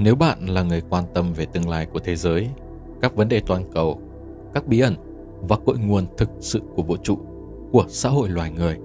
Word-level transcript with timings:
Nếu 0.00 0.14
bạn 0.14 0.46
là 0.46 0.62
người 0.62 0.82
quan 0.90 1.04
tâm 1.14 1.32
về 1.32 1.46
tương 1.46 1.68
lai 1.68 1.86
của 1.86 1.98
thế 1.98 2.16
giới, 2.16 2.48
các 3.02 3.14
vấn 3.14 3.28
đề 3.28 3.40
toàn 3.46 3.70
cầu, 3.72 4.02
các 4.54 4.66
bí 4.66 4.80
ẩn 4.80 4.94
và 5.48 5.56
cội 5.66 5.78
nguồn 5.78 6.06
thực 6.16 6.28
sự 6.40 6.60
của 6.74 6.82
vũ 6.82 6.96
trụ, 6.96 7.18
của 7.72 7.84
xã 7.88 8.08
hội 8.08 8.28
loài 8.28 8.50
người, 8.50 8.78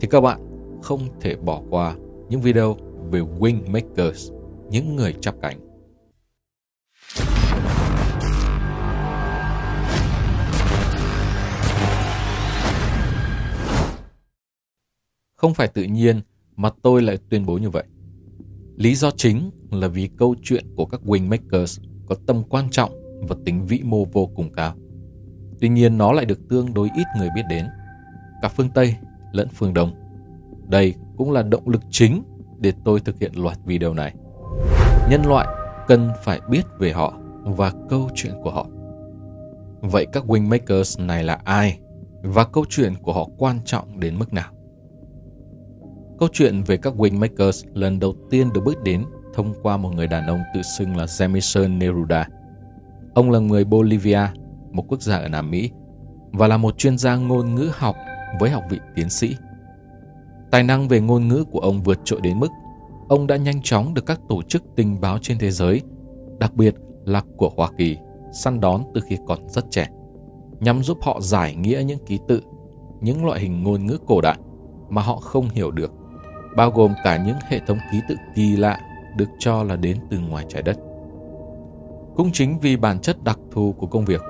thì 0.00 0.08
các 0.10 0.20
bạn 0.20 0.40
không 0.82 1.00
thể 1.20 1.36
bỏ 1.36 1.62
qua 1.70 1.94
những 2.28 2.40
video 2.40 2.76
về 3.10 3.20
Wing 3.20 3.70
Makers, 3.70 4.32
những 4.70 4.96
người 4.96 5.14
chắp 5.20 5.34
cánh. 5.42 5.60
Không 15.36 15.54
phải 15.54 15.68
tự 15.68 15.82
nhiên 15.82 16.20
mà 16.56 16.70
tôi 16.82 17.02
lại 17.02 17.18
tuyên 17.30 17.46
bố 17.46 17.58
như 17.58 17.70
vậy. 17.70 17.84
Lý 18.78 18.94
do 18.94 19.10
chính 19.10 19.50
là 19.70 19.88
vì 19.88 20.08
câu 20.18 20.34
chuyện 20.42 20.64
của 20.76 20.86
các 20.86 21.00
Wingmakers 21.04 21.82
có 22.06 22.14
tầm 22.26 22.42
quan 22.48 22.70
trọng 22.70 22.90
và 23.28 23.36
tính 23.44 23.66
vĩ 23.66 23.80
mô 23.84 24.04
vô 24.04 24.26
cùng 24.26 24.52
cao. 24.52 24.74
Tuy 25.60 25.68
nhiên 25.68 25.98
nó 25.98 26.12
lại 26.12 26.24
được 26.24 26.48
tương 26.48 26.74
đối 26.74 26.88
ít 26.96 27.06
người 27.18 27.28
biết 27.34 27.42
đến, 27.48 27.66
cả 28.42 28.48
phương 28.48 28.70
Tây 28.74 28.96
lẫn 29.32 29.48
phương 29.54 29.74
Đông. 29.74 29.92
Đây 30.68 30.94
cũng 31.16 31.32
là 31.32 31.42
động 31.42 31.68
lực 31.68 31.82
chính 31.90 32.22
để 32.58 32.72
tôi 32.84 33.00
thực 33.00 33.20
hiện 33.20 33.32
loạt 33.34 33.58
video 33.64 33.94
này. 33.94 34.14
Nhân 35.10 35.22
loại 35.26 35.46
cần 35.88 36.10
phải 36.24 36.40
biết 36.50 36.62
về 36.78 36.92
họ 36.92 37.18
và 37.42 37.72
câu 37.88 38.08
chuyện 38.14 38.32
của 38.42 38.50
họ. 38.50 38.66
Vậy 39.80 40.06
các 40.12 40.24
Wingmakers 40.26 41.06
này 41.06 41.24
là 41.24 41.38
ai 41.44 41.78
và 42.22 42.44
câu 42.44 42.64
chuyện 42.68 42.94
của 43.02 43.12
họ 43.12 43.28
quan 43.38 43.60
trọng 43.64 44.00
đến 44.00 44.18
mức 44.18 44.32
nào? 44.32 44.52
Câu 46.18 46.28
chuyện 46.32 46.62
về 46.62 46.76
các 46.76 46.94
Wingmakers 46.96 47.68
lần 47.74 47.98
đầu 48.00 48.14
tiên 48.30 48.52
được 48.52 48.60
bước 48.64 48.82
đến 48.82 49.04
thông 49.34 49.54
qua 49.62 49.76
một 49.76 49.94
người 49.94 50.06
đàn 50.06 50.26
ông 50.26 50.40
tự 50.54 50.62
xưng 50.62 50.96
là 50.96 51.04
Jamison 51.04 51.78
Neruda. 51.78 52.26
Ông 53.14 53.30
là 53.30 53.38
người 53.38 53.64
Bolivia, 53.64 54.20
một 54.72 54.84
quốc 54.88 55.02
gia 55.02 55.16
ở 55.16 55.28
Nam 55.28 55.50
Mỹ, 55.50 55.70
và 56.32 56.48
là 56.48 56.56
một 56.56 56.78
chuyên 56.78 56.98
gia 56.98 57.16
ngôn 57.16 57.54
ngữ 57.54 57.70
học 57.74 57.96
với 58.40 58.50
học 58.50 58.62
vị 58.70 58.78
tiến 58.94 59.10
sĩ. 59.10 59.36
Tài 60.50 60.62
năng 60.62 60.88
về 60.88 61.00
ngôn 61.00 61.28
ngữ 61.28 61.44
của 61.44 61.60
ông 61.60 61.82
vượt 61.82 61.98
trội 62.04 62.20
đến 62.20 62.40
mức 62.40 62.48
ông 63.08 63.26
đã 63.26 63.36
nhanh 63.36 63.62
chóng 63.62 63.94
được 63.94 64.06
các 64.06 64.20
tổ 64.28 64.42
chức 64.42 64.62
tình 64.76 65.00
báo 65.00 65.18
trên 65.22 65.38
thế 65.38 65.50
giới, 65.50 65.82
đặc 66.38 66.54
biệt 66.54 66.74
là 67.04 67.22
của 67.36 67.50
Hoa 67.56 67.70
Kỳ, 67.78 67.96
săn 68.32 68.60
đón 68.60 68.82
từ 68.94 69.00
khi 69.08 69.16
còn 69.26 69.48
rất 69.48 69.64
trẻ, 69.70 69.88
nhằm 70.60 70.82
giúp 70.82 70.98
họ 71.02 71.20
giải 71.20 71.54
nghĩa 71.54 71.82
những 71.86 72.06
ký 72.06 72.18
tự, 72.28 72.42
những 73.00 73.26
loại 73.26 73.40
hình 73.40 73.62
ngôn 73.62 73.86
ngữ 73.86 73.98
cổ 74.06 74.20
đại 74.20 74.38
mà 74.88 75.02
họ 75.02 75.16
không 75.16 75.48
hiểu 75.48 75.70
được 75.70 75.92
bao 76.58 76.70
gồm 76.70 76.94
cả 77.04 77.16
những 77.16 77.36
hệ 77.48 77.60
thống 77.66 77.78
ký 77.92 78.00
tự 78.08 78.16
kỳ 78.34 78.56
lạ 78.56 78.80
được 79.16 79.28
cho 79.38 79.62
là 79.62 79.76
đến 79.76 79.98
từ 80.10 80.18
ngoài 80.18 80.44
trái 80.48 80.62
đất. 80.62 80.76
Cũng 82.16 82.30
chính 82.32 82.58
vì 82.58 82.76
bản 82.76 83.00
chất 83.00 83.24
đặc 83.24 83.38
thù 83.50 83.74
của 83.78 83.86
công 83.86 84.04
việc, 84.04 84.20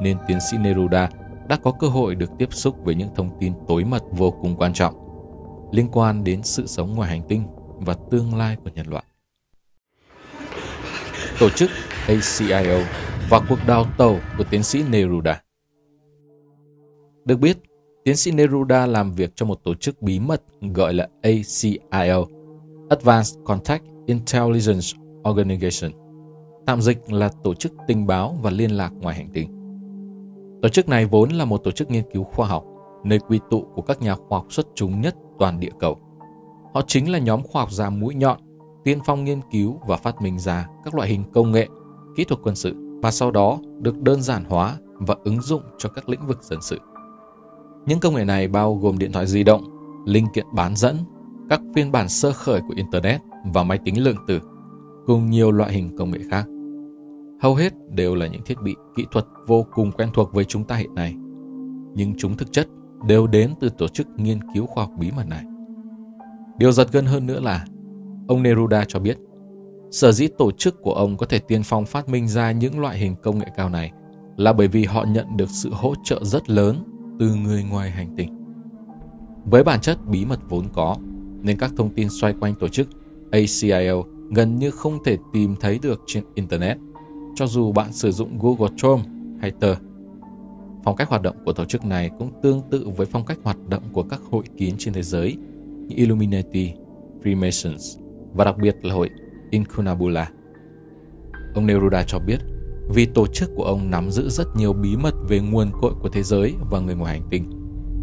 nên 0.00 0.18
tiến 0.26 0.38
sĩ 0.50 0.56
Neruda 0.56 1.08
đã 1.48 1.56
có 1.56 1.72
cơ 1.72 1.86
hội 1.86 2.14
được 2.14 2.30
tiếp 2.38 2.48
xúc 2.52 2.76
với 2.84 2.94
những 2.94 3.08
thông 3.14 3.30
tin 3.40 3.52
tối 3.68 3.84
mật 3.84 4.02
vô 4.10 4.30
cùng 4.30 4.56
quan 4.56 4.72
trọng 4.72 4.94
liên 5.72 5.88
quan 5.92 6.24
đến 6.24 6.42
sự 6.42 6.66
sống 6.66 6.94
ngoài 6.94 7.10
hành 7.10 7.22
tinh 7.28 7.46
và 7.78 7.94
tương 8.10 8.34
lai 8.34 8.56
của 8.64 8.70
nhân 8.74 8.86
loại. 8.86 9.04
Tổ 11.40 11.50
chức 11.50 11.70
ACIO 12.06 12.78
và 13.30 13.40
cuộc 13.48 13.58
đào 13.66 13.84
tàu 13.98 14.16
của 14.38 14.44
tiến 14.44 14.62
sĩ 14.62 14.82
Neruda 14.90 15.42
Được 17.24 17.36
biết, 17.40 17.67
tiến 18.08 18.16
sĩ 18.16 18.30
Neruda 18.30 18.86
làm 18.86 19.12
việc 19.12 19.32
cho 19.34 19.46
một 19.46 19.64
tổ 19.64 19.74
chức 19.74 20.02
bí 20.02 20.20
mật 20.20 20.42
gọi 20.74 20.94
là 20.94 21.08
ACIO, 21.22 22.24
Advanced 22.88 23.38
Contact 23.44 23.82
Intelligence 24.06 24.86
Organization, 25.22 25.90
tạm 26.66 26.80
dịch 26.80 27.12
là 27.12 27.30
tổ 27.44 27.54
chức 27.54 27.72
tình 27.86 28.06
báo 28.06 28.38
và 28.42 28.50
liên 28.50 28.70
lạc 28.70 28.90
ngoài 29.00 29.16
hành 29.16 29.30
tinh. 29.32 29.50
Tổ 30.62 30.68
chức 30.68 30.88
này 30.88 31.06
vốn 31.06 31.30
là 31.30 31.44
một 31.44 31.64
tổ 31.64 31.70
chức 31.70 31.90
nghiên 31.90 32.04
cứu 32.12 32.24
khoa 32.24 32.46
học, 32.46 32.64
nơi 33.04 33.18
quy 33.18 33.40
tụ 33.50 33.64
của 33.74 33.82
các 33.82 34.02
nhà 34.02 34.14
khoa 34.14 34.38
học 34.38 34.46
xuất 34.50 34.66
chúng 34.74 35.00
nhất 35.00 35.16
toàn 35.38 35.60
địa 35.60 35.72
cầu. 35.80 35.98
Họ 36.74 36.82
chính 36.86 37.12
là 37.12 37.18
nhóm 37.18 37.42
khoa 37.42 37.62
học 37.62 37.72
gia 37.72 37.90
mũi 37.90 38.14
nhọn, 38.14 38.38
tiên 38.84 38.98
phong 39.06 39.24
nghiên 39.24 39.40
cứu 39.50 39.80
và 39.86 39.96
phát 39.96 40.22
minh 40.22 40.38
ra 40.38 40.66
các 40.84 40.94
loại 40.94 41.08
hình 41.08 41.24
công 41.32 41.52
nghệ, 41.52 41.68
kỹ 42.16 42.24
thuật 42.24 42.40
quân 42.42 42.56
sự 42.56 42.74
và 43.02 43.10
sau 43.10 43.30
đó 43.30 43.58
được 43.80 44.00
đơn 44.00 44.22
giản 44.22 44.44
hóa 44.44 44.76
và 44.94 45.14
ứng 45.24 45.42
dụng 45.42 45.62
cho 45.78 45.88
các 45.88 46.08
lĩnh 46.08 46.26
vực 46.26 46.42
dân 46.42 46.58
sự. 46.62 46.78
Những 47.88 48.00
công 48.00 48.14
nghệ 48.14 48.24
này 48.24 48.48
bao 48.48 48.74
gồm 48.74 48.98
điện 48.98 49.12
thoại 49.12 49.26
di 49.26 49.44
động, 49.44 49.62
linh 50.06 50.26
kiện 50.34 50.46
bán 50.52 50.76
dẫn, 50.76 50.96
các 51.50 51.60
phiên 51.74 51.92
bản 51.92 52.08
sơ 52.08 52.32
khởi 52.32 52.60
của 52.60 52.74
Internet 52.76 53.20
và 53.44 53.62
máy 53.62 53.78
tính 53.84 54.04
lượng 54.04 54.16
tử, 54.26 54.40
cùng 55.06 55.30
nhiều 55.30 55.52
loại 55.52 55.72
hình 55.72 55.96
công 55.96 56.10
nghệ 56.10 56.18
khác. 56.30 56.46
Hầu 57.42 57.54
hết 57.54 57.72
đều 57.90 58.14
là 58.14 58.26
những 58.26 58.42
thiết 58.44 58.62
bị 58.62 58.74
kỹ 58.96 59.04
thuật 59.10 59.26
vô 59.46 59.66
cùng 59.74 59.92
quen 59.92 60.08
thuộc 60.14 60.32
với 60.32 60.44
chúng 60.44 60.64
ta 60.64 60.76
hiện 60.76 60.94
nay, 60.94 61.14
nhưng 61.94 62.14
chúng 62.18 62.36
thực 62.36 62.52
chất 62.52 62.68
đều 63.06 63.26
đến 63.26 63.54
từ 63.60 63.68
tổ 63.78 63.88
chức 63.88 64.06
nghiên 64.16 64.38
cứu 64.54 64.66
khoa 64.66 64.84
học 64.84 64.92
bí 64.98 65.10
mật 65.16 65.28
này. 65.28 65.44
Điều 66.58 66.72
giật 66.72 66.92
gân 66.92 67.06
hơn 67.06 67.26
nữa 67.26 67.40
là, 67.40 67.64
ông 68.28 68.42
Neruda 68.42 68.84
cho 68.88 68.98
biết, 68.98 69.18
sở 69.90 70.12
dĩ 70.12 70.28
tổ 70.38 70.50
chức 70.50 70.82
của 70.82 70.94
ông 70.94 71.16
có 71.16 71.26
thể 71.26 71.38
tiên 71.38 71.62
phong 71.64 71.86
phát 71.86 72.08
minh 72.08 72.28
ra 72.28 72.52
những 72.52 72.80
loại 72.80 72.98
hình 72.98 73.14
công 73.22 73.38
nghệ 73.38 73.46
cao 73.56 73.68
này 73.68 73.92
là 74.36 74.52
bởi 74.52 74.68
vì 74.68 74.84
họ 74.84 75.04
nhận 75.04 75.36
được 75.36 75.50
sự 75.50 75.70
hỗ 75.72 75.94
trợ 76.04 76.24
rất 76.24 76.50
lớn 76.50 76.76
từ 77.18 77.34
người 77.34 77.64
ngoài 77.70 77.90
hành 77.90 78.16
tinh. 78.16 78.34
Với 79.44 79.64
bản 79.64 79.80
chất 79.80 79.98
bí 80.06 80.24
mật 80.24 80.40
vốn 80.48 80.64
có, 80.72 80.96
nên 81.42 81.58
các 81.58 81.72
thông 81.76 81.94
tin 81.94 82.08
xoay 82.08 82.34
quanh 82.40 82.54
tổ 82.54 82.68
chức 82.68 82.88
ACIO 83.30 84.02
gần 84.30 84.56
như 84.56 84.70
không 84.70 85.04
thể 85.04 85.16
tìm 85.32 85.54
thấy 85.60 85.78
được 85.82 86.02
trên 86.06 86.24
Internet, 86.34 86.78
cho 87.34 87.46
dù 87.46 87.72
bạn 87.72 87.92
sử 87.92 88.12
dụng 88.12 88.38
Google 88.38 88.76
Chrome 88.76 89.02
hay 89.40 89.50
Tor. 89.50 89.76
Phong 90.84 90.96
cách 90.96 91.08
hoạt 91.08 91.22
động 91.22 91.36
của 91.44 91.52
tổ 91.52 91.64
chức 91.64 91.84
này 91.84 92.10
cũng 92.18 92.30
tương 92.42 92.62
tự 92.70 92.88
với 92.96 93.06
phong 93.06 93.24
cách 93.26 93.38
hoạt 93.42 93.68
động 93.68 93.82
của 93.92 94.02
các 94.02 94.20
hội 94.30 94.44
kiến 94.56 94.74
trên 94.78 94.94
thế 94.94 95.02
giới 95.02 95.36
như 95.88 95.96
Illuminati, 95.96 96.72
Freemasons 97.22 98.00
và 98.32 98.44
đặc 98.44 98.58
biệt 98.58 98.76
là 98.82 98.94
hội 98.94 99.10
Incunabula. 99.50 100.30
Ông 101.54 101.66
Neruda 101.66 102.02
cho 102.02 102.18
biết 102.18 102.38
vì 102.88 103.06
tổ 103.06 103.26
chức 103.26 103.50
của 103.56 103.64
ông 103.64 103.90
nắm 103.90 104.10
giữ 104.10 104.28
rất 104.28 104.56
nhiều 104.56 104.72
bí 104.72 104.96
mật 104.96 105.14
về 105.28 105.40
nguồn 105.40 105.70
cội 105.80 105.92
của 106.02 106.08
thế 106.08 106.22
giới 106.22 106.54
và 106.70 106.80
người 106.80 106.94
ngoài 106.94 107.18
hành 107.18 107.28
tinh, 107.30 107.50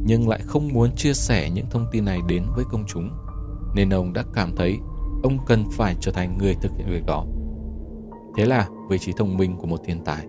nhưng 0.05 0.29
lại 0.29 0.39
không 0.45 0.67
muốn 0.67 0.95
chia 0.95 1.13
sẻ 1.13 1.49
những 1.49 1.65
thông 1.69 1.85
tin 1.91 2.05
này 2.05 2.19
đến 2.27 2.43
với 2.55 2.65
công 2.71 2.83
chúng, 2.87 3.09
nên 3.75 3.89
ông 3.89 4.13
đã 4.13 4.23
cảm 4.33 4.55
thấy 4.55 4.77
ông 5.23 5.37
cần 5.47 5.65
phải 5.71 5.95
trở 6.01 6.11
thành 6.11 6.37
người 6.37 6.55
thực 6.61 6.71
hiện 6.77 6.87
việc 6.89 7.05
đó. 7.05 7.25
Thế 8.37 8.45
là, 8.45 8.67
với 8.87 8.97
trí 8.97 9.11
thông 9.17 9.37
minh 9.37 9.55
của 9.57 9.67
một 9.67 9.79
thiên 9.85 10.03
tài, 10.05 10.25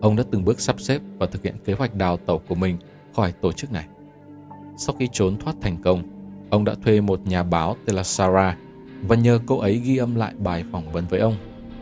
ông 0.00 0.16
đã 0.16 0.24
từng 0.30 0.44
bước 0.44 0.60
sắp 0.60 0.80
xếp 0.80 1.00
và 1.18 1.26
thực 1.26 1.42
hiện 1.42 1.56
kế 1.64 1.72
hoạch 1.72 1.94
đào 1.94 2.16
tẩu 2.16 2.40
của 2.48 2.54
mình 2.54 2.78
khỏi 3.16 3.32
tổ 3.32 3.52
chức 3.52 3.72
này. 3.72 3.86
Sau 4.76 4.94
khi 4.98 5.08
trốn 5.12 5.36
thoát 5.38 5.56
thành 5.60 5.82
công, 5.82 6.02
ông 6.50 6.64
đã 6.64 6.74
thuê 6.84 7.00
một 7.00 7.20
nhà 7.26 7.42
báo 7.42 7.76
tên 7.86 7.96
là 7.96 8.02
Sarah 8.02 8.58
và 9.08 9.16
nhờ 9.16 9.40
cô 9.46 9.58
ấy 9.58 9.78
ghi 9.78 9.96
âm 9.96 10.14
lại 10.14 10.34
bài 10.38 10.64
phỏng 10.72 10.92
vấn 10.92 11.04
với 11.10 11.20
ông 11.20 11.34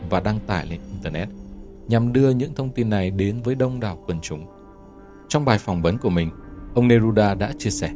và 0.09 0.19
đăng 0.19 0.39
tải 0.47 0.65
lên 0.65 0.79
Internet 0.91 1.29
nhằm 1.87 2.13
đưa 2.13 2.29
những 2.29 2.53
thông 2.55 2.69
tin 2.69 2.89
này 2.89 3.11
đến 3.11 3.41
với 3.43 3.55
đông 3.55 3.79
đảo 3.79 4.03
quần 4.07 4.21
chúng. 4.21 4.45
Trong 5.27 5.45
bài 5.45 5.57
phỏng 5.57 5.81
vấn 5.81 5.97
của 5.97 6.09
mình, 6.09 6.29
ông 6.75 6.87
Neruda 6.87 7.35
đã 7.35 7.51
chia 7.57 7.69
sẻ, 7.69 7.91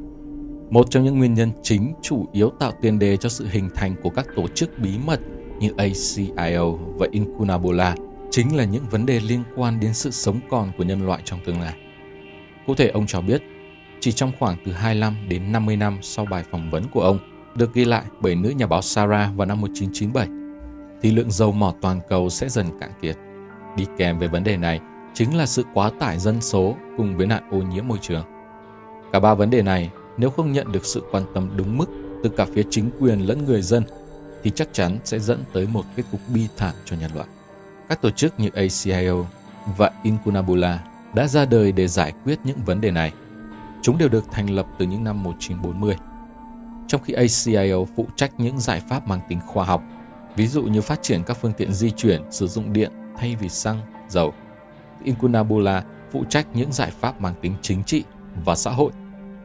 một 0.69 0.87
trong 0.89 1.03
những 1.03 1.19
nguyên 1.19 1.33
nhân 1.33 1.51
chính 1.63 1.93
chủ 2.01 2.25
yếu 2.33 2.49
tạo 2.49 2.71
tiền 2.81 2.99
đề 2.99 3.17
cho 3.17 3.29
sự 3.29 3.47
hình 3.51 3.69
thành 3.75 3.95
của 4.03 4.09
các 4.09 4.25
tổ 4.35 4.47
chức 4.47 4.79
bí 4.79 4.97
mật 5.05 5.19
như 5.59 5.69
ACIO 5.77 6.71
và 6.71 7.07
incunabola 7.11 7.95
chính 8.31 8.55
là 8.55 8.63
những 8.63 8.83
vấn 8.91 9.05
đề 9.05 9.19
liên 9.19 9.43
quan 9.55 9.79
đến 9.79 9.93
sự 9.93 10.11
sống 10.11 10.39
còn 10.49 10.71
của 10.77 10.83
nhân 10.83 11.05
loại 11.05 11.21
trong 11.25 11.39
tương 11.45 11.59
lai. 11.59 11.73
Cụ 12.67 12.75
thể 12.75 12.87
ông 12.87 13.05
cho 13.07 13.21
biết, 13.21 13.41
chỉ 13.99 14.11
trong 14.11 14.31
khoảng 14.39 14.57
từ 14.65 14.71
25 14.71 15.15
đến 15.29 15.51
50 15.51 15.77
năm 15.77 15.97
sau 16.01 16.25
bài 16.25 16.43
phỏng 16.51 16.71
vấn 16.71 16.83
của 16.93 17.01
ông 17.01 17.19
được 17.55 17.73
ghi 17.73 17.85
lại 17.85 18.03
bởi 18.21 18.35
nữ 18.35 18.49
nhà 18.49 18.67
báo 18.67 18.81
Sarah 18.81 19.35
vào 19.35 19.47
năm 19.47 19.61
1997, 19.61 20.27
thì 21.01 21.11
lượng 21.11 21.31
dầu 21.31 21.51
mỏ 21.51 21.73
toàn 21.81 21.99
cầu 22.09 22.29
sẽ 22.29 22.49
dần 22.49 22.65
cạn 22.79 22.91
kiệt. 23.01 23.15
Đi 23.75 23.85
kèm 23.97 24.19
với 24.19 24.27
vấn 24.27 24.43
đề 24.43 24.57
này 24.57 24.79
chính 25.13 25.37
là 25.37 25.45
sự 25.45 25.65
quá 25.73 25.91
tải 25.99 26.19
dân 26.19 26.41
số 26.41 26.75
cùng 26.97 27.17
với 27.17 27.27
nạn 27.27 27.49
ô 27.51 27.57
nhiễm 27.57 27.87
môi 27.87 27.97
trường. 28.01 28.25
Cả 29.13 29.19
ba 29.19 29.33
vấn 29.33 29.49
đề 29.49 29.61
này 29.61 29.89
nếu 30.17 30.29
không 30.29 30.51
nhận 30.51 30.71
được 30.71 30.85
sự 30.85 31.03
quan 31.11 31.23
tâm 31.33 31.49
đúng 31.55 31.77
mức 31.77 31.85
từ 32.23 32.29
cả 32.29 32.45
phía 32.53 32.63
chính 32.69 32.89
quyền 32.99 33.19
lẫn 33.19 33.45
người 33.45 33.61
dân 33.61 33.83
thì 34.43 34.51
chắc 34.55 34.67
chắn 34.73 34.97
sẽ 35.03 35.19
dẫn 35.19 35.43
tới 35.53 35.67
một 35.67 35.85
kết 35.95 36.03
cục 36.11 36.21
bi 36.33 36.47
thảm 36.57 36.73
cho 36.85 36.95
nhân 36.95 37.11
loại. 37.15 37.27
Các 37.89 38.01
tổ 38.01 38.09
chức 38.09 38.39
như 38.39 38.49
ACIO 38.53 39.25
và 39.77 39.91
Incunabula 40.03 40.83
đã 41.13 41.27
ra 41.27 41.45
đời 41.45 41.71
để 41.71 41.87
giải 41.87 42.13
quyết 42.25 42.39
những 42.43 42.57
vấn 42.65 42.81
đề 42.81 42.91
này. 42.91 43.13
Chúng 43.81 43.97
đều 43.97 44.09
được 44.09 44.23
thành 44.31 44.49
lập 44.49 44.65
từ 44.77 44.85
những 44.85 45.03
năm 45.03 45.23
1940. 45.23 45.95
Trong 46.87 47.01
khi 47.03 47.13
ACIO 47.13 47.85
phụ 47.95 48.07
trách 48.15 48.31
những 48.37 48.59
giải 48.59 48.81
pháp 48.89 49.07
mang 49.07 49.19
tính 49.29 49.39
khoa 49.47 49.65
học, 49.65 49.83
ví 50.35 50.47
dụ 50.47 50.63
như 50.63 50.81
phát 50.81 51.01
triển 51.01 51.23
các 51.23 51.37
phương 51.41 51.53
tiện 51.53 51.73
di 51.73 51.91
chuyển 51.91 52.21
sử 52.31 52.47
dụng 52.47 52.73
điện 52.73 52.91
thay 53.21 53.35
vì 53.35 53.49
xăng, 53.49 53.77
dầu. 54.09 54.33
Incunabula 55.03 55.83
phụ 56.11 56.23
trách 56.29 56.47
những 56.53 56.71
giải 56.71 56.91
pháp 56.91 57.21
mang 57.21 57.33
tính 57.41 57.53
chính 57.61 57.83
trị 57.83 58.03
và 58.45 58.55
xã 58.55 58.71
hội 58.71 58.91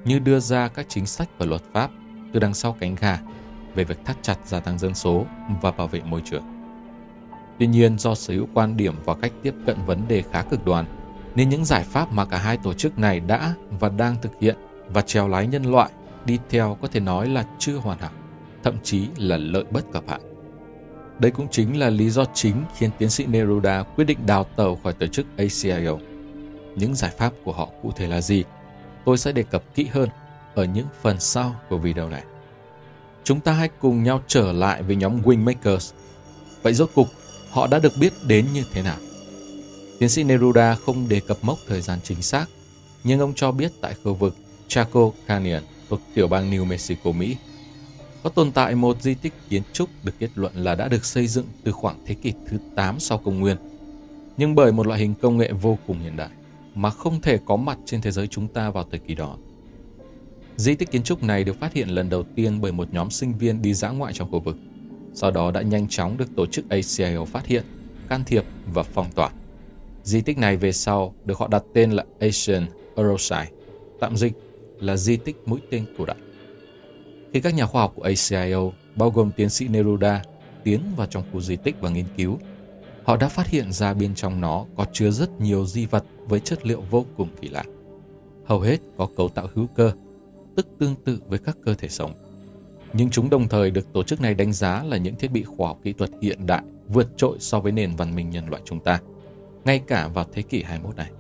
như 0.04 0.18
đưa 0.18 0.40
ra 0.40 0.68
các 0.68 0.86
chính 0.88 1.06
sách 1.06 1.28
và 1.38 1.46
luật 1.46 1.62
pháp 1.72 1.90
từ 2.32 2.40
đằng 2.40 2.54
sau 2.54 2.76
cánh 2.80 2.94
gà 2.94 3.18
về 3.74 3.84
việc 3.84 4.04
thắt 4.04 4.16
chặt 4.22 4.38
gia 4.44 4.60
tăng 4.60 4.78
dân 4.78 4.94
số 4.94 5.26
và 5.62 5.70
bảo 5.70 5.86
vệ 5.86 6.00
môi 6.00 6.22
trường. 6.24 6.42
Tuy 7.58 7.66
nhiên 7.66 7.98
do 7.98 8.14
sở 8.14 8.34
hữu 8.34 8.48
quan 8.54 8.76
điểm 8.76 8.94
và 9.04 9.14
cách 9.14 9.32
tiếp 9.42 9.54
cận 9.66 9.76
vấn 9.86 10.08
đề 10.08 10.22
khá 10.32 10.42
cực 10.42 10.64
đoan, 10.64 10.84
nên 11.34 11.48
những 11.48 11.64
giải 11.64 11.84
pháp 11.84 12.12
mà 12.12 12.24
cả 12.24 12.38
hai 12.38 12.56
tổ 12.56 12.72
chức 12.72 12.98
này 12.98 13.20
đã 13.20 13.54
và 13.70 13.88
đang 13.88 14.16
thực 14.22 14.32
hiện 14.40 14.56
và 14.88 15.02
trèo 15.02 15.28
lái 15.28 15.46
nhân 15.46 15.64
loại 15.64 15.90
đi 16.24 16.38
theo 16.50 16.76
có 16.82 16.88
thể 16.88 17.00
nói 17.00 17.28
là 17.28 17.46
chưa 17.58 17.76
hoàn 17.76 17.98
hảo, 17.98 18.10
thậm 18.62 18.74
chí 18.82 19.08
là 19.16 19.36
lợi 19.36 19.64
bất 19.70 19.92
cập 19.92 20.04
hại. 20.08 20.20
Đây 21.18 21.30
cũng 21.30 21.48
chính 21.50 21.78
là 21.78 21.90
lý 21.90 22.10
do 22.10 22.24
chính 22.34 22.64
khiến 22.76 22.90
tiến 22.98 23.10
sĩ 23.10 23.26
Neruda 23.26 23.82
quyết 23.82 24.04
định 24.04 24.18
đào 24.26 24.44
tàu 24.44 24.76
khỏi 24.82 24.92
tổ 24.92 25.06
chức 25.06 25.26
ACIO. 25.36 25.98
Những 26.76 26.94
giải 26.94 27.10
pháp 27.18 27.32
của 27.44 27.52
họ 27.52 27.68
cụ 27.82 27.92
thể 27.96 28.06
là 28.06 28.20
gì? 28.20 28.44
Tôi 29.04 29.18
sẽ 29.18 29.32
đề 29.32 29.42
cập 29.42 29.62
kỹ 29.74 29.86
hơn 29.92 30.08
ở 30.54 30.64
những 30.64 30.86
phần 31.02 31.20
sau 31.20 31.54
của 31.68 31.78
video 31.78 32.08
này. 32.08 32.22
Chúng 33.24 33.40
ta 33.40 33.52
hãy 33.52 33.68
cùng 33.80 34.02
nhau 34.02 34.22
trở 34.26 34.52
lại 34.52 34.82
với 34.82 34.96
nhóm 34.96 35.22
Wingmakers. 35.22 35.92
Vậy 36.62 36.74
rốt 36.74 36.90
cục, 36.94 37.08
họ 37.50 37.66
đã 37.66 37.78
được 37.78 37.92
biết 38.00 38.12
đến 38.26 38.46
như 38.54 38.64
thế 38.72 38.82
nào? 38.82 38.96
Tiến 39.98 40.08
sĩ 40.08 40.24
Neruda 40.24 40.74
không 40.74 41.08
đề 41.08 41.20
cập 41.20 41.36
mốc 41.42 41.58
thời 41.68 41.80
gian 41.80 41.98
chính 42.02 42.22
xác, 42.22 42.46
nhưng 43.04 43.20
ông 43.20 43.32
cho 43.34 43.52
biết 43.52 43.72
tại 43.80 43.94
khu 44.04 44.14
vực 44.14 44.36
Chaco 44.68 45.10
Canyon 45.26 45.62
thuộc 45.88 46.00
tiểu 46.14 46.28
bang 46.28 46.50
New 46.50 46.64
Mexico, 46.64 47.12
Mỹ, 47.12 47.36
có 48.26 48.30
tồn 48.30 48.52
tại 48.52 48.74
một 48.74 49.02
di 49.02 49.14
tích 49.14 49.32
kiến 49.48 49.62
trúc 49.72 49.88
được 50.04 50.12
kết 50.18 50.28
luận 50.34 50.52
là 50.56 50.74
đã 50.74 50.88
được 50.88 51.04
xây 51.04 51.26
dựng 51.26 51.46
từ 51.64 51.72
khoảng 51.72 51.96
thế 52.06 52.14
kỷ 52.14 52.32
thứ 52.46 52.58
8 52.76 53.00
sau 53.00 53.18
công 53.18 53.40
nguyên, 53.40 53.56
nhưng 54.36 54.54
bởi 54.54 54.72
một 54.72 54.86
loại 54.86 55.00
hình 55.00 55.14
công 55.14 55.36
nghệ 55.36 55.52
vô 55.52 55.78
cùng 55.86 55.98
hiện 55.98 56.16
đại 56.16 56.28
mà 56.74 56.90
không 56.90 57.20
thể 57.20 57.38
có 57.44 57.56
mặt 57.56 57.78
trên 57.84 58.00
thế 58.00 58.10
giới 58.10 58.26
chúng 58.26 58.48
ta 58.48 58.70
vào 58.70 58.84
thời 58.90 59.00
kỳ 59.00 59.14
đó. 59.14 59.36
Di 60.56 60.74
tích 60.74 60.90
kiến 60.90 61.02
trúc 61.02 61.22
này 61.22 61.44
được 61.44 61.60
phát 61.60 61.72
hiện 61.72 61.88
lần 61.88 62.08
đầu 62.08 62.22
tiên 62.22 62.60
bởi 62.60 62.72
một 62.72 62.88
nhóm 62.92 63.10
sinh 63.10 63.38
viên 63.38 63.62
đi 63.62 63.74
dã 63.74 63.88
ngoại 63.88 64.12
trong 64.12 64.30
khu 64.30 64.40
vực. 64.40 64.56
Sau 65.14 65.30
đó 65.30 65.50
đã 65.50 65.62
nhanh 65.62 65.88
chóng 65.88 66.16
được 66.16 66.36
tổ 66.36 66.46
chức 66.46 66.64
ACIO 66.68 67.24
phát 67.24 67.46
hiện, 67.46 67.64
can 68.08 68.24
thiệp 68.24 68.44
và 68.74 68.82
phong 68.82 69.12
tỏa. 69.14 69.30
Di 70.04 70.20
tích 70.20 70.38
này 70.38 70.56
về 70.56 70.72
sau 70.72 71.14
được 71.24 71.38
họ 71.38 71.48
đặt 71.48 71.62
tên 71.74 71.90
là 71.90 72.04
Asian 72.20 72.66
Eurosite, 72.96 73.50
tạm 74.00 74.16
dịch 74.16 74.32
là 74.80 74.96
di 74.96 75.16
tích 75.16 75.36
mũi 75.46 75.60
tên 75.70 75.86
cổ 75.98 76.04
đại. 76.04 76.16
Khi 77.36 77.40
các 77.40 77.54
nhà 77.54 77.66
khoa 77.66 77.82
học 77.82 77.92
của 77.94 78.02
ACIO, 78.02 78.70
bao 78.94 79.10
gồm 79.10 79.30
tiến 79.36 79.50
sĩ 79.50 79.68
Neruda, 79.68 80.22
tiến 80.64 80.80
vào 80.96 81.06
trong 81.06 81.22
khu 81.32 81.40
di 81.40 81.56
tích 81.56 81.76
và 81.80 81.90
nghiên 81.90 82.04
cứu, 82.16 82.38
họ 83.04 83.16
đã 83.16 83.28
phát 83.28 83.46
hiện 83.46 83.72
ra 83.72 83.94
bên 83.94 84.14
trong 84.14 84.40
nó 84.40 84.64
có 84.76 84.86
chứa 84.92 85.10
rất 85.10 85.40
nhiều 85.40 85.66
di 85.66 85.86
vật 85.86 86.04
với 86.28 86.40
chất 86.40 86.66
liệu 86.66 86.82
vô 86.90 87.04
cùng 87.16 87.28
kỳ 87.40 87.48
lạ. 87.48 87.64
Hầu 88.46 88.60
hết 88.60 88.76
có 88.96 89.08
cấu 89.16 89.28
tạo 89.28 89.48
hữu 89.54 89.66
cơ, 89.66 89.92
tức 90.56 90.66
tương 90.78 90.94
tự 91.04 91.18
với 91.28 91.38
các 91.38 91.56
cơ 91.64 91.74
thể 91.74 91.88
sống. 91.88 92.12
Nhưng 92.92 93.10
chúng 93.10 93.30
đồng 93.30 93.48
thời 93.48 93.70
được 93.70 93.92
tổ 93.92 94.02
chức 94.02 94.20
này 94.20 94.34
đánh 94.34 94.52
giá 94.52 94.82
là 94.82 94.96
những 94.96 95.16
thiết 95.16 95.32
bị 95.32 95.42
khoa 95.42 95.68
học 95.68 95.78
kỹ 95.82 95.92
thuật 95.92 96.10
hiện 96.22 96.46
đại 96.46 96.62
vượt 96.88 97.08
trội 97.16 97.36
so 97.40 97.60
với 97.60 97.72
nền 97.72 97.96
văn 97.96 98.14
minh 98.14 98.30
nhân 98.30 98.48
loại 98.48 98.62
chúng 98.64 98.80
ta, 98.80 99.00
ngay 99.64 99.78
cả 99.86 100.08
vào 100.08 100.24
thế 100.32 100.42
kỷ 100.42 100.62
21 100.62 100.96
này. 100.96 101.10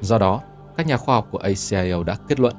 Do 0.00 0.18
đó, 0.18 0.42
các 0.76 0.86
nhà 0.86 0.96
khoa 0.96 1.14
học 1.14 1.28
của 1.30 1.38
ACIO 1.38 2.02
đã 2.02 2.16
kết 2.28 2.40
luận 2.40 2.54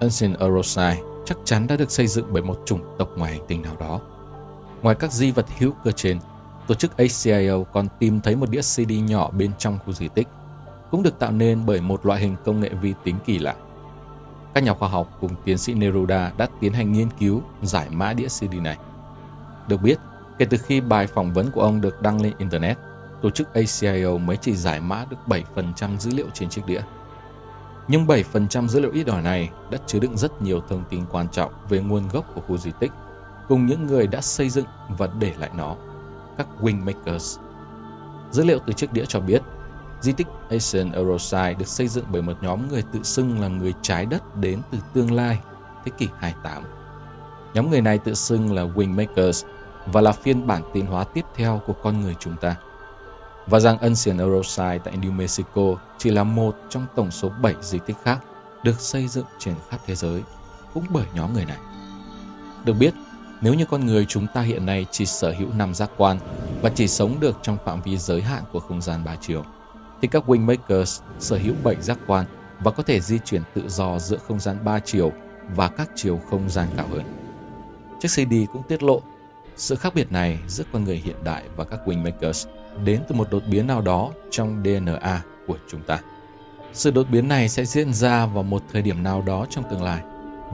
Ancient 0.00 0.38
Eurosite 0.38 1.09
chắc 1.30 1.38
chắn 1.44 1.66
đã 1.66 1.76
được 1.76 1.90
xây 1.90 2.06
dựng 2.06 2.26
bởi 2.32 2.42
một 2.42 2.62
chủng 2.66 2.80
tộc 2.98 3.08
ngoài 3.16 3.32
hành 3.32 3.46
tinh 3.48 3.62
nào 3.62 3.76
đó. 3.80 4.00
Ngoài 4.82 4.96
các 4.98 5.12
di 5.12 5.30
vật 5.30 5.46
hữu 5.58 5.72
cơ 5.84 5.90
trên, 5.90 6.18
tổ 6.66 6.74
chức 6.74 6.96
ACIO 6.96 7.62
còn 7.72 7.86
tìm 7.98 8.20
thấy 8.20 8.36
một 8.36 8.50
đĩa 8.50 8.60
CD 8.60 8.92
nhỏ 9.08 9.30
bên 9.30 9.50
trong 9.58 9.78
khu 9.86 9.92
di 9.92 10.08
tích, 10.08 10.28
cũng 10.90 11.02
được 11.02 11.18
tạo 11.18 11.32
nên 11.32 11.66
bởi 11.66 11.80
một 11.80 12.06
loại 12.06 12.20
hình 12.20 12.36
công 12.44 12.60
nghệ 12.60 12.70
vi 12.82 12.94
tính 13.04 13.16
kỳ 13.26 13.38
lạ. 13.38 13.54
Các 14.54 14.64
nhà 14.64 14.74
khoa 14.74 14.88
học 14.88 15.18
cùng 15.20 15.30
tiến 15.44 15.58
sĩ 15.58 15.74
Neruda 15.74 16.32
đã 16.36 16.48
tiến 16.60 16.72
hành 16.72 16.92
nghiên 16.92 17.08
cứu 17.18 17.42
giải 17.62 17.86
mã 17.90 18.12
đĩa 18.12 18.28
CD 18.28 18.54
này. 18.62 18.76
Được 19.68 19.82
biết, 19.82 19.98
kể 20.38 20.44
từ 20.44 20.56
khi 20.56 20.80
bài 20.80 21.06
phỏng 21.06 21.32
vấn 21.32 21.50
của 21.50 21.60
ông 21.60 21.80
được 21.80 22.02
đăng 22.02 22.22
lên 22.22 22.32
Internet, 22.38 22.78
tổ 23.22 23.30
chức 23.30 23.54
ACIO 23.54 24.18
mới 24.18 24.36
chỉ 24.36 24.56
giải 24.56 24.80
mã 24.80 25.04
được 25.10 25.16
7% 25.26 25.98
dữ 25.98 26.10
liệu 26.14 26.26
trên 26.34 26.48
chiếc 26.48 26.66
đĩa. 26.66 26.80
Nhưng 27.90 28.06
7% 28.06 28.68
dữ 28.68 28.80
liệu 28.80 28.90
ít 28.92 29.06
ỏi 29.06 29.22
này 29.22 29.50
đã 29.70 29.78
chứa 29.86 29.98
đựng 29.98 30.16
rất 30.16 30.42
nhiều 30.42 30.60
thông 30.68 30.84
tin 30.90 31.04
quan 31.10 31.28
trọng 31.28 31.52
về 31.68 31.80
nguồn 31.80 32.08
gốc 32.08 32.24
của 32.34 32.40
khu 32.40 32.58
di 32.58 32.70
tích, 32.80 32.92
cùng 33.48 33.66
những 33.66 33.86
người 33.86 34.06
đã 34.06 34.20
xây 34.20 34.48
dựng 34.48 34.66
và 34.88 35.08
để 35.18 35.32
lại 35.38 35.50
nó, 35.56 35.76
các 36.38 36.46
Wingmakers. 36.60 37.40
Dữ 38.30 38.44
liệu 38.44 38.58
từ 38.66 38.72
chiếc 38.72 38.92
đĩa 38.92 39.04
cho 39.04 39.20
biết, 39.20 39.42
di 40.00 40.12
tích 40.12 40.26
Asian 40.50 40.92
Eurosite 40.92 41.54
được 41.54 41.68
xây 41.68 41.88
dựng 41.88 42.04
bởi 42.12 42.22
một 42.22 42.32
nhóm 42.40 42.68
người 42.68 42.82
tự 42.92 43.02
xưng 43.02 43.40
là 43.40 43.48
người 43.48 43.74
trái 43.82 44.06
đất 44.06 44.36
đến 44.36 44.60
từ 44.70 44.78
tương 44.94 45.12
lai, 45.12 45.38
thế 45.84 45.92
kỷ 45.98 46.08
28. 46.18 46.62
Nhóm 47.54 47.70
người 47.70 47.80
này 47.80 47.98
tự 47.98 48.14
xưng 48.14 48.52
là 48.52 48.64
Wingmakers 48.64 49.46
và 49.86 50.00
là 50.00 50.12
phiên 50.12 50.46
bản 50.46 50.62
tiến 50.72 50.86
hóa 50.86 51.04
tiếp 51.04 51.24
theo 51.34 51.62
của 51.66 51.74
con 51.82 52.00
người 52.00 52.16
chúng 52.18 52.36
ta 52.36 52.56
và 53.50 53.60
rằng 53.60 53.78
Ancient 53.78 54.18
Eurosite 54.18 54.78
tại 54.84 54.96
New 54.96 55.12
Mexico 55.12 55.62
chỉ 55.98 56.10
là 56.10 56.24
một 56.24 56.56
trong 56.68 56.86
tổng 56.96 57.10
số 57.10 57.28
7 57.42 57.54
di 57.60 57.78
tích 57.86 57.96
khác 58.04 58.18
được 58.62 58.80
xây 58.80 59.08
dựng 59.08 59.24
trên 59.38 59.54
khắp 59.70 59.80
thế 59.86 59.94
giới, 59.94 60.22
cũng 60.74 60.84
bởi 60.90 61.06
nhóm 61.14 61.32
người 61.34 61.44
này. 61.44 61.58
Được 62.64 62.72
biết, 62.72 62.94
nếu 63.40 63.54
như 63.54 63.64
con 63.64 63.86
người 63.86 64.04
chúng 64.04 64.26
ta 64.34 64.40
hiện 64.40 64.66
nay 64.66 64.86
chỉ 64.90 65.06
sở 65.06 65.34
hữu 65.38 65.48
năm 65.52 65.74
giác 65.74 65.90
quan 65.96 66.18
và 66.62 66.70
chỉ 66.74 66.88
sống 66.88 67.20
được 67.20 67.36
trong 67.42 67.56
phạm 67.64 67.82
vi 67.82 67.98
giới 67.98 68.22
hạn 68.22 68.42
của 68.52 68.60
không 68.60 68.82
gian 68.82 69.04
ba 69.04 69.16
chiều, 69.20 69.44
thì 70.02 70.08
các 70.08 70.30
Wingmakers 70.30 71.00
sở 71.18 71.36
hữu 71.36 71.54
7 71.62 71.76
giác 71.80 71.98
quan 72.06 72.26
và 72.60 72.70
có 72.70 72.82
thể 72.82 73.00
di 73.00 73.18
chuyển 73.18 73.42
tự 73.54 73.68
do 73.68 73.98
giữa 73.98 74.18
không 74.28 74.40
gian 74.40 74.64
ba 74.64 74.78
chiều 74.78 75.12
và 75.56 75.68
các 75.68 75.90
chiều 75.94 76.20
không 76.30 76.50
gian 76.50 76.68
cao 76.76 76.86
hơn. 76.90 77.02
Chiếc 78.00 78.08
CD 78.08 78.34
cũng 78.52 78.62
tiết 78.62 78.82
lộ 78.82 79.02
sự 79.60 79.76
khác 79.76 79.94
biệt 79.94 80.12
này 80.12 80.38
giữa 80.48 80.64
con 80.72 80.84
người 80.84 80.96
hiện 80.96 81.16
đại 81.24 81.42
và 81.56 81.64
các 81.64 81.80
Wingmakers, 81.86 82.48
đến 82.84 83.00
từ 83.08 83.14
một 83.14 83.30
đột 83.30 83.42
biến 83.50 83.66
nào 83.66 83.80
đó 83.80 84.10
trong 84.30 84.62
DNA 84.64 85.22
của 85.46 85.58
chúng 85.70 85.82
ta. 85.82 86.00
Sự 86.72 86.90
đột 86.90 87.06
biến 87.10 87.28
này 87.28 87.48
sẽ 87.48 87.64
diễn 87.64 87.92
ra 87.92 88.26
vào 88.26 88.42
một 88.42 88.62
thời 88.72 88.82
điểm 88.82 89.02
nào 89.02 89.22
đó 89.22 89.46
trong 89.50 89.64
tương 89.70 89.82
lai 89.82 90.02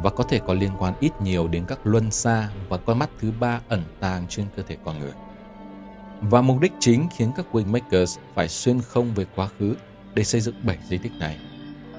và 0.03 0.11
có 0.11 0.25
thể 0.25 0.41
có 0.47 0.55
liên 0.55 0.70
quan 0.79 0.94
ít 1.00 1.12
nhiều 1.20 1.49
đến 1.49 1.64
các 1.69 1.79
luân 1.85 2.11
xa 2.11 2.49
và 2.69 2.76
con 2.76 2.99
mắt 2.99 3.11
thứ 3.20 3.32
ba 3.41 3.61
ẩn 3.69 3.82
tàng 4.00 4.26
trên 4.29 4.47
cơ 4.56 4.62
thể 4.62 4.76
con 4.85 4.99
người. 4.99 5.12
Và 6.20 6.43
mục 6.43 6.61
đích 6.61 6.73
chính 6.81 7.08
khiến 7.17 7.32
các 7.37 7.47
Wingmakers 7.53 8.19
phải 8.35 8.49
xuyên 8.49 8.81
không 8.81 9.14
về 9.14 9.25
quá 9.37 9.49
khứ 9.58 9.75
để 10.14 10.25
xây 10.25 10.41
dựng 10.41 10.55
bảy 10.62 10.79
di 10.88 10.99
tích 10.99 11.12
này. 11.19 11.38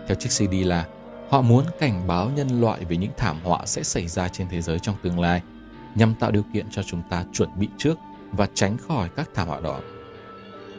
Theo 0.08 0.16
chiếc 0.16 0.30
CD 0.30 0.54
là 0.68 0.86
họ 1.30 1.42
muốn 1.42 1.66
cảnh 1.80 2.08
báo 2.08 2.30
nhân 2.30 2.62
loại 2.62 2.86
về 2.86 2.98
những 2.98 3.12
thảm 3.18 3.40
họa 3.44 3.66
sẽ 3.66 3.84
xảy 3.84 4.08
ra 4.08 4.28
trên 4.28 4.48
thế 4.50 4.62
giới 4.62 4.80
trong 4.80 4.96
tương 5.04 5.20
lai 5.20 5.42
nhằm 5.98 6.14
tạo 6.20 6.32
điều 6.32 6.44
kiện 6.54 6.66
cho 6.72 6.84
chúng 6.84 7.02
ta 7.10 7.26
chuẩn 7.34 7.50
bị 7.60 7.68
trước 7.78 7.98
và 8.32 8.48
tránh 8.54 8.78
khỏi 8.78 9.10
các 9.16 9.30
thảm 9.34 9.48
họa 9.48 9.60
đó. 9.60 9.80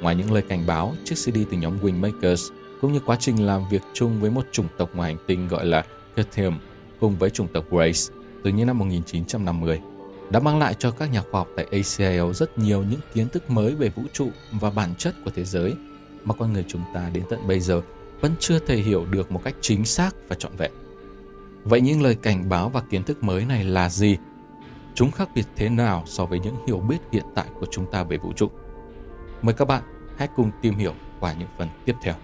Ngoài 0.00 0.16
những 0.16 0.32
lời 0.32 0.42
cảnh 0.48 0.66
báo, 0.66 0.94
chiếc 1.04 1.14
CD 1.14 1.38
từ 1.50 1.56
nhóm 1.56 1.78
Wingmakers 1.82 2.50
cũng 2.80 2.92
như 2.92 3.00
quá 3.06 3.16
trình 3.20 3.46
làm 3.46 3.62
việc 3.70 3.82
chung 3.94 4.20
với 4.20 4.30
một 4.30 4.46
chủng 4.52 4.68
tộc 4.78 4.90
ngoài 4.94 5.14
hành 5.14 5.24
tinh 5.26 5.48
gọi 5.48 5.66
là 5.66 5.84
Kethium 6.16 6.58
cùng 7.00 7.16
với 7.18 7.30
chủng 7.30 7.48
tộc 7.52 7.64
Grace 7.70 8.14
từ 8.44 8.50
những 8.50 8.66
năm 8.66 8.78
1950 8.78 9.80
đã 10.30 10.40
mang 10.40 10.58
lại 10.58 10.74
cho 10.78 10.90
các 10.90 11.12
nhà 11.12 11.22
khoa 11.30 11.40
học 11.40 11.48
tại 11.56 11.66
ACIO 11.72 12.32
rất 12.32 12.58
nhiều 12.58 12.82
những 12.82 13.00
kiến 13.14 13.28
thức 13.28 13.50
mới 13.50 13.74
về 13.74 13.88
vũ 13.88 14.02
trụ 14.12 14.28
và 14.52 14.70
bản 14.70 14.94
chất 14.98 15.14
của 15.24 15.30
thế 15.34 15.44
giới 15.44 15.74
mà 16.24 16.34
con 16.34 16.52
người 16.52 16.64
chúng 16.68 16.82
ta 16.94 17.10
đến 17.12 17.24
tận 17.30 17.46
bây 17.46 17.60
giờ 17.60 17.82
vẫn 18.20 18.32
chưa 18.40 18.58
thể 18.58 18.76
hiểu 18.76 19.06
được 19.10 19.32
một 19.32 19.40
cách 19.44 19.54
chính 19.60 19.84
xác 19.84 20.14
và 20.28 20.36
trọn 20.36 20.52
vẹn. 20.56 20.72
Vậy 21.64 21.80
những 21.80 22.02
lời 22.02 22.14
cảnh 22.14 22.48
báo 22.48 22.68
và 22.68 22.82
kiến 22.90 23.02
thức 23.02 23.22
mới 23.22 23.44
này 23.44 23.64
là 23.64 23.88
gì? 23.88 24.16
Chúng 24.98 25.10
khác 25.10 25.28
biệt 25.34 25.46
thế 25.56 25.68
nào 25.68 26.02
so 26.06 26.26
với 26.26 26.38
những 26.40 26.56
hiểu 26.66 26.78
biết 26.78 26.98
hiện 27.12 27.24
tại 27.34 27.46
của 27.60 27.66
chúng 27.70 27.90
ta 27.90 28.02
về 28.04 28.16
vũ 28.16 28.32
trụ? 28.32 28.48
Mời 29.42 29.54
các 29.54 29.64
bạn 29.64 29.82
hãy 30.16 30.28
cùng 30.36 30.50
tìm 30.62 30.74
hiểu 30.74 30.94
qua 31.20 31.32
những 31.32 31.48
phần 31.58 31.68
tiếp 31.84 31.94
theo. 32.02 32.14